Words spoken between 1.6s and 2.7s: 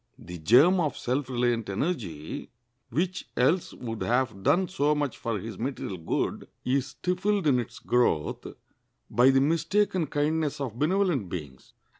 energy,